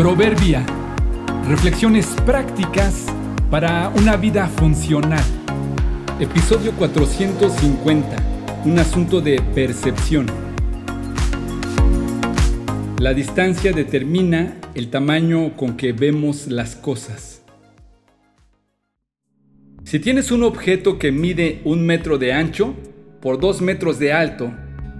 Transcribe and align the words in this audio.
Proverbia. 0.00 0.64
Reflexiones 1.46 2.06
prácticas 2.24 3.04
para 3.50 3.90
una 3.90 4.16
vida 4.16 4.46
funcional. 4.46 5.22
Episodio 6.18 6.72
450. 6.72 8.16
Un 8.64 8.78
asunto 8.78 9.20
de 9.20 9.42
percepción. 9.54 10.26
La 12.98 13.12
distancia 13.12 13.72
determina 13.72 14.56
el 14.74 14.88
tamaño 14.88 15.54
con 15.54 15.76
que 15.76 15.92
vemos 15.92 16.46
las 16.46 16.76
cosas. 16.76 17.42
Si 19.84 19.98
tienes 19.98 20.30
un 20.30 20.44
objeto 20.44 20.98
que 20.98 21.12
mide 21.12 21.60
un 21.66 21.84
metro 21.84 22.16
de 22.16 22.32
ancho 22.32 22.74
por 23.20 23.38
dos 23.38 23.60
metros 23.60 23.98
de 23.98 24.14
alto 24.14 24.50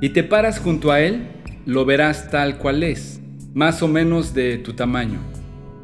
y 0.02 0.10
te 0.10 0.24
paras 0.24 0.58
junto 0.58 0.92
a 0.92 1.00
él, 1.00 1.26
lo 1.64 1.86
verás 1.86 2.30
tal 2.30 2.58
cual 2.58 2.82
es 2.82 3.20
más 3.54 3.82
o 3.82 3.88
menos 3.88 4.34
de 4.34 4.58
tu 4.58 4.74
tamaño. 4.74 5.18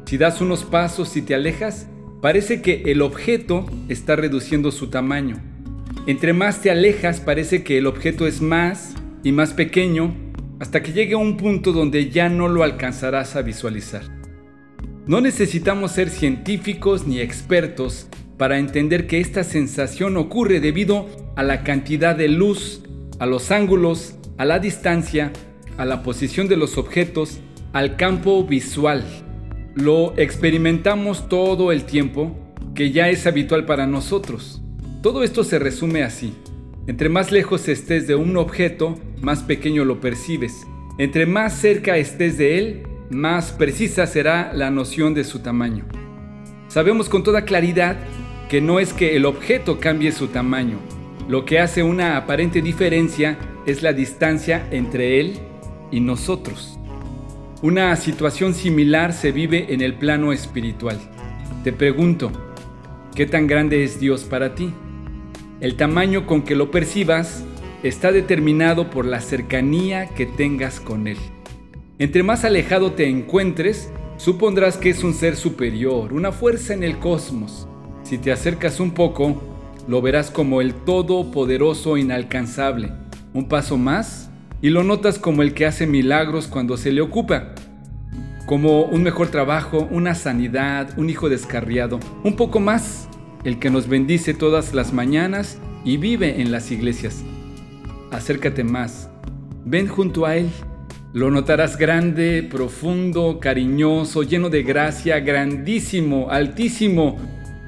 Si 0.05 0.17
das 0.17 0.39
unos 0.41 0.63
pasos 0.63 1.17
y 1.17 1.21
te 1.21 1.35
alejas, 1.35 1.87
parece 2.21 2.61
que 2.61 2.83
el 2.85 3.01
objeto 3.01 3.65
está 3.89 4.15
reduciendo 4.15 4.71
su 4.71 4.87
tamaño. 4.87 5.41
Entre 6.05 6.31
más 6.31 6.61
te 6.61 6.71
alejas, 6.71 7.19
parece 7.19 7.63
que 7.63 7.77
el 7.77 7.87
objeto 7.87 8.25
es 8.25 8.41
más 8.41 8.95
y 9.23 9.31
más 9.33 9.53
pequeño 9.53 10.15
hasta 10.59 10.81
que 10.81 10.93
llegue 10.93 11.13
a 11.13 11.17
un 11.17 11.37
punto 11.37 11.71
donde 11.71 12.09
ya 12.09 12.29
no 12.29 12.47
lo 12.47 12.63
alcanzarás 12.63 13.35
a 13.35 13.41
visualizar. 13.41 14.03
No 15.05 15.21
necesitamos 15.21 15.91
ser 15.91 16.09
científicos 16.09 17.05
ni 17.05 17.19
expertos 17.19 18.07
para 18.37 18.59
entender 18.59 19.07
que 19.07 19.19
esta 19.19 19.43
sensación 19.43 20.17
ocurre 20.17 20.59
debido 20.59 21.07
a 21.35 21.43
la 21.43 21.63
cantidad 21.63 22.15
de 22.15 22.27
luz, 22.27 22.81
a 23.19 23.25
los 23.25 23.51
ángulos, 23.51 24.15
a 24.37 24.45
la 24.45 24.59
distancia, 24.59 25.31
a 25.77 25.85
la 25.85 26.03
posición 26.03 26.47
de 26.47 26.57
los 26.57 26.77
objetos 26.77 27.39
al 27.77 27.95
campo 27.95 28.43
visual. 28.43 29.03
Lo 29.75 30.17
experimentamos 30.17 31.29
todo 31.29 31.71
el 31.71 31.83
tiempo, 31.83 32.35
que 32.73 32.89
ya 32.89 33.09
es 33.09 33.27
habitual 33.27 33.65
para 33.65 33.85
nosotros. 33.85 34.63
Todo 35.03 35.23
esto 35.23 35.43
se 35.43 35.59
resume 35.59 36.01
así. 36.01 36.33
Entre 36.87 37.07
más 37.07 37.31
lejos 37.31 37.67
estés 37.67 38.07
de 38.07 38.15
un 38.15 38.35
objeto, 38.35 38.97
más 39.21 39.43
pequeño 39.43 39.85
lo 39.85 40.01
percibes. 40.01 40.65
Entre 40.97 41.27
más 41.27 41.53
cerca 41.53 41.97
estés 41.97 42.39
de 42.39 42.57
él, 42.57 42.87
más 43.11 43.51
precisa 43.51 44.07
será 44.07 44.53
la 44.55 44.71
noción 44.71 45.13
de 45.13 45.23
su 45.23 45.41
tamaño. 45.41 45.85
Sabemos 46.69 47.09
con 47.09 47.21
toda 47.21 47.45
claridad 47.45 47.97
que 48.49 48.59
no 48.59 48.79
es 48.79 48.91
que 48.91 49.15
el 49.15 49.23
objeto 49.23 49.79
cambie 49.79 50.11
su 50.11 50.29
tamaño. 50.29 50.79
Lo 51.29 51.45
que 51.45 51.59
hace 51.59 51.83
una 51.83 52.17
aparente 52.17 52.63
diferencia 52.63 53.37
es 53.67 53.83
la 53.83 53.93
distancia 53.93 54.67
entre 54.71 55.19
él 55.19 55.33
y 55.91 55.99
nosotros. 55.99 56.76
Una 57.63 57.95
situación 57.95 58.53
similar 58.53 59.13
se 59.13 59.31
vive 59.31 59.73
en 59.73 59.81
el 59.81 59.95
plano 59.95 60.31
espiritual. 60.31 60.99
Te 61.63 61.73
pregunto, 61.73 62.31
¿qué 63.15 63.25
tan 63.25 63.47
grande 63.47 63.83
es 63.83 63.99
Dios 63.99 64.25
para 64.25 64.53
ti? 64.53 64.71
El 65.59 65.75
tamaño 65.75 66.27
con 66.27 66.43
que 66.43 66.53
lo 66.53 66.69
percibas 66.69 67.43
está 67.81 68.11
determinado 68.11 68.91
por 68.91 69.05
la 69.05 69.21
cercanía 69.21 70.09
que 70.09 70.27
tengas 70.27 70.79
con 70.79 71.07
Él. 71.07 71.17
Entre 71.97 72.21
más 72.21 72.45
alejado 72.45 72.91
te 72.91 73.09
encuentres, 73.09 73.91
supondrás 74.17 74.77
que 74.77 74.91
es 74.91 75.03
un 75.03 75.15
ser 75.15 75.35
superior, 75.35 76.13
una 76.13 76.31
fuerza 76.31 76.75
en 76.75 76.83
el 76.83 76.99
cosmos. 76.99 77.67
Si 78.03 78.19
te 78.19 78.31
acercas 78.31 78.79
un 78.79 78.91
poco, 78.91 79.41
lo 79.87 79.99
verás 80.03 80.29
como 80.29 80.61
el 80.61 80.75
todopoderoso 80.75 81.97
inalcanzable. 81.97 82.91
Un 83.33 83.47
paso 83.47 83.77
más 83.77 84.26
y 84.61 84.69
lo 84.69 84.83
notas 84.83 85.19
como 85.19 85.43
el 85.43 85.53
que 85.53 85.65
hace 85.65 85.85
milagros 85.87 86.47
cuando 86.47 86.77
se 86.77 86.91
le 86.91 87.01
ocupa, 87.01 87.53
como 88.45 88.83
un 88.83 89.03
mejor 89.03 89.27
trabajo, 89.27 89.87
una 89.91 90.15
sanidad, 90.15 90.97
un 90.97 91.09
hijo 91.09 91.29
descarriado, 91.29 91.99
un 92.23 92.35
poco 92.35 92.59
más, 92.59 93.09
el 93.43 93.59
que 93.59 93.69
nos 93.69 93.87
bendice 93.87 94.33
todas 94.33 94.73
las 94.73 94.93
mañanas 94.93 95.59
y 95.83 95.97
vive 95.97 96.41
en 96.41 96.51
las 96.51 96.71
iglesias. 96.71 97.23
Acércate 98.11 98.63
más, 98.63 99.09
ven 99.65 99.87
junto 99.87 100.25
a 100.25 100.37
Él. 100.37 100.49
Lo 101.13 101.31
notarás 101.31 101.77
grande, 101.77 102.43
profundo, 102.43 103.39
cariñoso, 103.39 104.23
lleno 104.23 104.49
de 104.49 104.63
gracia, 104.63 105.19
grandísimo, 105.19 106.29
altísimo. 106.29 107.17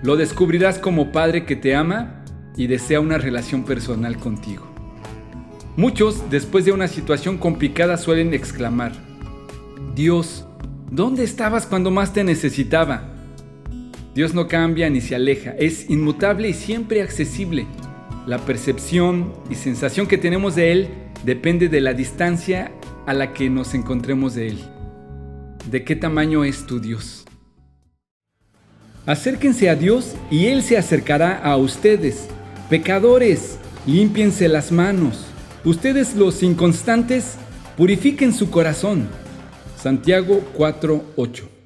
Lo 0.04 0.18
descubrirás 0.18 0.80
como 0.80 1.12
Padre 1.12 1.46
que 1.46 1.56
te 1.56 1.76
ama 1.76 2.24
y 2.56 2.68
desea 2.68 3.00
una 3.00 3.18
relación 3.18 3.64
personal 3.64 4.18
contigo. 4.18 4.69
Muchos, 5.80 6.30
después 6.30 6.66
de 6.66 6.74
una 6.74 6.90
situación 6.90 7.38
complicada, 7.38 7.96
suelen 7.96 8.34
exclamar, 8.34 8.92
Dios, 9.96 10.46
¿dónde 10.92 11.24
estabas 11.24 11.66
cuando 11.66 11.90
más 11.90 12.12
te 12.12 12.26
necesitaba? 12.26 13.14
Dios 14.14 14.34
no 14.34 14.50
cambia 14.50 14.90
ni 14.90 15.00
se 15.00 15.16
aleja, 15.16 15.52
es 15.52 15.90
inmutable 15.90 16.50
y 16.50 16.54
siempre 16.54 17.02
accesible. 17.02 17.66
La 18.28 18.40
percepción 18.40 19.32
y 19.50 19.56
sensación 19.56 20.06
que 20.06 20.18
tenemos 20.18 20.56
de 20.56 20.74
Él 20.74 20.90
depende 21.24 21.70
de 21.70 21.80
la 21.80 21.94
distancia 21.94 22.74
a 23.06 23.14
la 23.14 23.32
que 23.32 23.50
nos 23.50 23.74
encontremos 23.74 24.36
de 24.36 24.50
Él. 24.50 24.60
¿De 25.72 25.86
qué 25.86 25.96
tamaño 25.96 26.44
es 26.44 26.66
tu 26.66 26.82
Dios? 26.82 27.24
Acérquense 29.06 29.70
a 29.70 29.78
Dios 29.78 30.18
y 30.30 30.48
Él 30.48 30.62
se 30.62 30.78
acercará 30.78 31.38
a 31.38 31.56
ustedes. 31.56 32.28
Pecadores, 32.70 33.58
límpiense 33.88 34.50
las 34.50 34.74
manos. 34.74 35.29
Ustedes 35.66 36.16
los 36.16 36.42
inconstantes, 36.42 37.36
purifiquen 37.76 38.34
su 38.34 38.50
corazón. 38.50 39.08
Santiago 39.82 40.42
4:8 40.58 41.59